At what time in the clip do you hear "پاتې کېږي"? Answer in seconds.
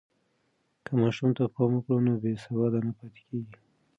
2.97-3.57